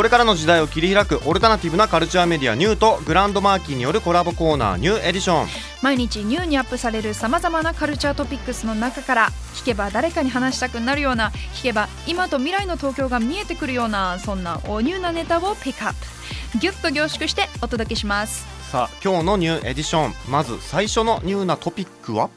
[0.00, 5.46] これからの時代を切り開くオルタナティブなカルチャーメディアニューとグランドマーキーによるコラボコーナーニューエディション。
[5.82, 16.58] 毎日ニューにアップされるさまざまなカルチャートピックスの中から聞けば誰かに話したくなるような聞けば今と未来の東京が見えてくるようなそんなおニューなネタをピックアップ。
[16.60, 18.46] ギュッと凝縮してお届けします。
[18.72, 20.14] さあ今日のニューエディション。
[20.30, 22.30] まず最初のニューなトピックは？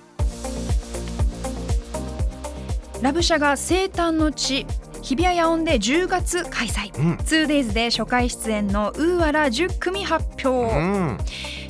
[3.01, 4.65] ラブシャが生誕の地
[5.03, 7.13] 日比谷野音で10月開催、うん。
[7.15, 11.17] 2days で初回出演のウーアラ10組発表、うん。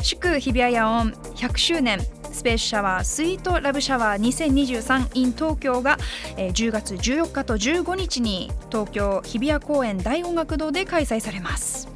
[0.04, 2.00] 祝日比谷野音100周年。
[2.32, 5.98] スペースシャワースイートラブシャワー2023 in 東京が、
[6.36, 11.93] えー10月14日と15日に東京日比谷公園大音楽堂で開催されます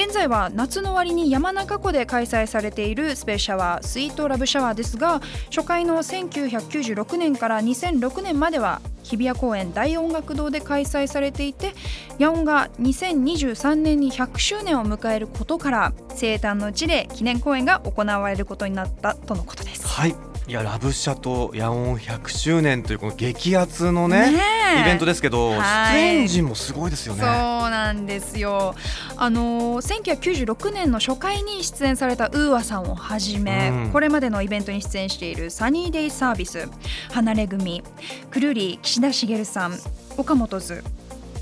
[0.00, 11.74] 現在は夏の終わりに山中湖で開催されているスペースシャワースイートラブシャワーですが初回の1996年から2006年までは日比谷公園大音楽堂で開催されていて
[12.20, 19.84] 野音が2023年に100周年を迎えることから生誕の地で記念公演が行われることになったとのことです。
[19.88, 20.14] はい
[20.48, 24.32] いやラブシャと野音100周年というこの激アツのね
[24.80, 25.92] イベントですけど、はい。
[25.92, 28.74] 出演陣もすごいですよそうねなんですよ。
[29.18, 33.90] あのー1996年の初回に出演されたウーアさんをはじめ、うん。
[33.92, 36.66] これまでのイベントに出演しているサニーデイサービス、
[37.12, 37.82] 離れ組、
[38.30, 39.74] くるり岸田茂さん、
[40.16, 40.82] 岡本図、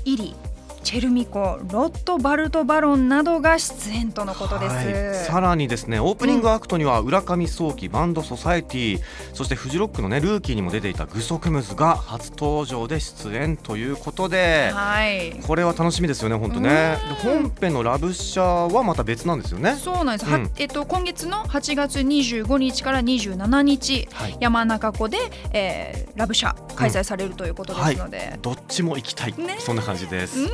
[0.03, 0.35] イリ、
[0.83, 4.75] チェルミコ、ロットバルトバロンなどが出演とのことです。
[4.75, 8.99] はい、さらにですねオープニングアクトには浦上早期バンドソサエティ
[9.33, 15.39] そしてフジロックのねルーキーにも出ていたグソクムズが初登場で出演ということで、はい。
[15.45, 16.69] これは楽しみですよね本当ね。
[16.69, 19.75] で本編のラブシャはまた別なんですよね。
[19.75, 20.51] そうなんです、はうん。
[20.57, 24.37] えっと、今月の8月25日から27日、はい。
[24.39, 25.17] 山中湖で、
[25.51, 29.57] えーラブシャ開催されるということですので、どっちも行きたい、ね。
[29.59, 30.47] そんな感じです、うん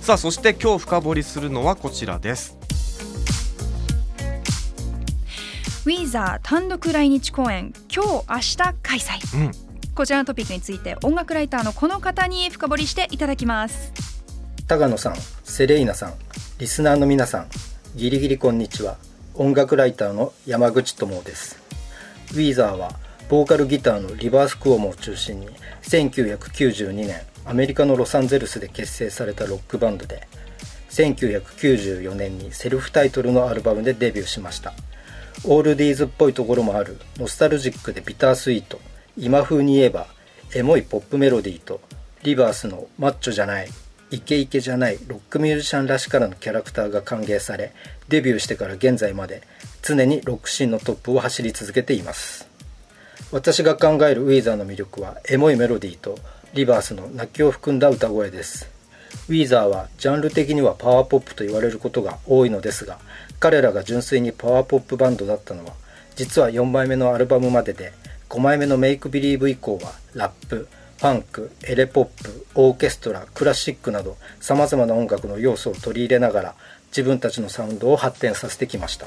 [0.00, 2.56] さあそして今日深掘りするのはこちらです
[5.86, 9.52] ウィーザー単独来日公演今日明日開催うん
[9.94, 13.92] こちらのトピックについて音楽ライターのこの方に深掘りしていただきます
[14.66, 16.14] 高野さん、セレイナさん、
[16.58, 17.48] リスナーの皆さん、
[17.96, 18.96] ギリギリこんにちは。
[19.34, 21.60] 音楽ライターの山口智です。
[22.32, 25.48] ウィーザーは、ボーカルギターのリバース・クオモを中心に、
[25.82, 30.26] 1992年、アメリカのロサンゼルスで結成されたロックバンドで、
[30.90, 34.72] 1994年にセルフタイトルのアルバムでデビューしました。
[35.46, 38.80] オールディーズっぽいところもあるノスタルジックでビタースイート
[39.18, 40.06] 今風に言えば
[40.54, 41.82] エモいポップメロディーと
[42.22, 43.68] リバースのマッチョじゃない
[44.10, 47.72] イケイケじゃないロックミュージシャンらしからぬキャラクターが歓迎され
[48.08, 49.42] デビューしてから現在まで
[49.82, 52.48] 常にロックシーンのトップを走り続けています
[53.30, 56.18] 私が考えるウィーザーの魅力はエモいメロディーと
[56.54, 58.70] リヴァースの泣きを含んだ歌声です。
[59.28, 62.98] ウィーザーはジャンル的にはパワーポップと言われることが多いのですが
[63.40, 65.72] 彼らが純粋にパワーポップバンドだったのは
[66.14, 67.92] 実は4枚目のアルバムまでで
[68.28, 76.54] 5枚目の Make Believe 以降はラップファンクエレポップオーケストラクラシックなどさまざまな音楽の要素を取り入れながら
[76.88, 79.06] 自分たちのサウンドを発展させてきました。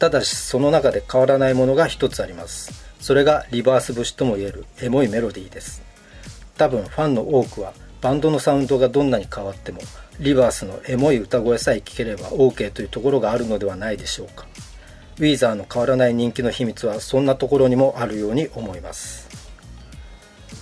[0.00, 2.72] ただしその中で変わらないものが一つあります。
[3.00, 5.93] それがリバース節ともいえるエモいメロディーです。
[6.56, 9.80] 多分ファンの多くはバンドのサウンドがどんなに変わっても
[10.20, 14.46] リバースのエモい歌声さえ聴ければ OK というところがあるのではないでしょうか。
[15.16, 19.28] ウィーザーの変わらない人気の秘密はそんなところにもあるように思います。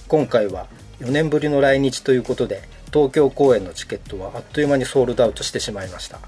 [0.09, 0.69] 今回は
[1.01, 6.21] 4年ぶりの来日ということで東京公演のチケットはあっという間にソールドアウトしてしまいました。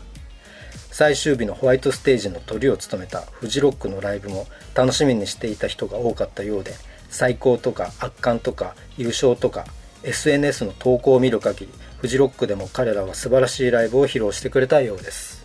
[0.91, 6.72] 最終日のホワイトステージのトリを務めたフジロックのライブも楽しみにしていた人が多かったようで
[7.15, 9.66] 最高とか圧巻とか優勝とか
[10.03, 11.69] SNS の投稿を見る限り
[11.99, 15.45] フジロックでも彼らは素晴らしいライブを披露してくれたようです。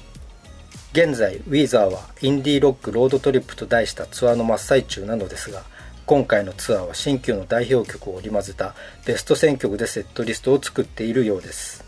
[0.93, 5.61] 現在ウィーザーはインディーロックロードトリップと題したツアーの真っ最中なのですが
[6.07, 8.73] 今回のツアーは新旧の代表曲を織り交ぜた
[9.05, 11.85] ベスト選曲でセットリストを作っているようです。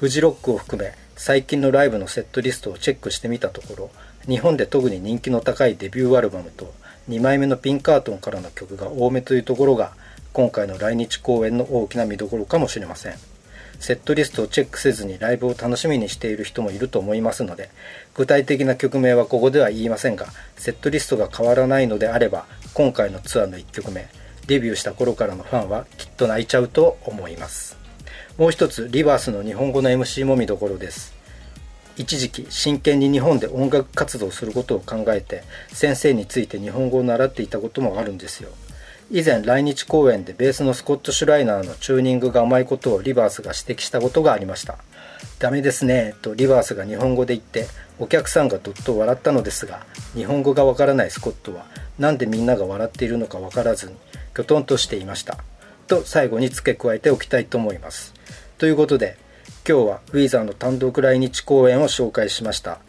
[0.00, 3.90] フジロックを含め最近のライブのセットリストをチェックしてみたところ
[4.26, 6.74] 日本で特に人気の高いデビューアルバムと
[7.08, 9.92] 2枚目のピンカートンからの曲が多めというところが
[10.32, 13.14] 今回の来日公演の大きな見どころかもしれません。
[13.80, 17.70] セットリストをチェックせずにライブを楽しみにしている人もいると思いますので
[18.14, 24.08] 具体的な曲名はここでは言いませんがセットリストが変わらないのであれば今回のツアーの1曲目
[24.46, 27.76] デビューした頃からのファンはきっと泣いちゃうと思います。
[28.36, 31.14] もう一つリバースの日本語の MC も見どころです。
[31.96, 38.50] 一時期真剣に日本で音楽活動することを考えて先生について日本語を習っていたこともあるんですよ。
[39.10, 44.78] 以前来日公演でベースのスコット・シュライナーのチューニングが甘いことをリバースが指摘したことがありました。
[45.38, 47.66] ダメですねとリバースが日本語で言って
[47.98, 51.66] お客さんがどっと笑ったのですが日本語がわからないスコットは
[51.98, 53.94] なんでみんなが笑っているのかわからずに
[54.34, 55.38] きょとんとしていました。
[55.86, 58.14] と最後に付け加えておきたいと思います。
[58.58, 59.16] ということで
[59.66, 62.80] 今日はウィーザーの単独来日公演を紹介しました。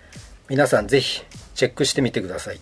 [0.49, 1.21] 皆さんぜひ
[1.53, 2.59] チェックしてみてください。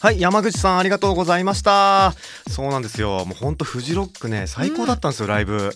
[0.00, 2.14] はい山口さんありがとうございました。
[2.48, 3.26] そうなんですよ。
[3.26, 5.72] もうほんとフジロックね最高だったんですよ、ライブ。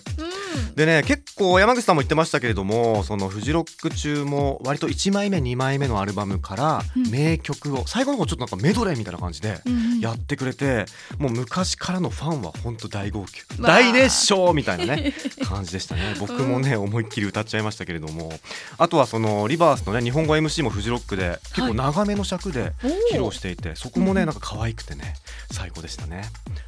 [0.74, 9.60] でね結構山口さんも言ってましたけれどもそのフジロック中も割と1枚目2枚目のアルバムから名曲を、最後の方ちょっとなんかメドレーみたいな感じで
[10.02, 10.86] やってくれて、
[11.18, 13.44] もう昔からのファンは本当大号泣。
[13.60, 15.14] 大熱唱みたいなね
[15.46, 16.16] 感じでしたね。
[16.18, 18.32] 僕もね思いっきり歌っちゃいましたけれども。
[18.78, 22.72] あとはそのリバースのね日本語 MC もフジロックで結構長めの尺で
[23.12, 25.14] 披露していて、そこもねなんか可愛くてね
[25.52, 26.24] 最高でしたね。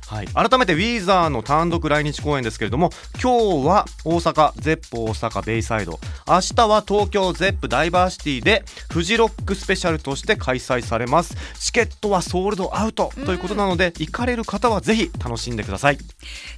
[0.07, 2.91] はい、改めてウィーザーの単独来日公演ですけれども
[3.21, 5.99] 今日は大阪ゼップ大阪ベイサイド。
[6.29, 11.37] 明日は東京ゼップダイバーシティでフジロックスペシャルとして開催されます。
[11.59, 15.99] チケットはソールドアウトということなので行かれる方はぜひ楽しんでください。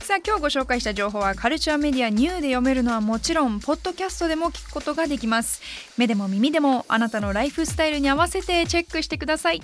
[0.00, 5.60] さあ今日ご紹介した情報はカルチャーメディアニューで読めるのはもちろんポッドキャストでも聞くことができます。
[5.96, 9.62] 目でも耳でもあなたのライフスタイルに合わせてチェックしてください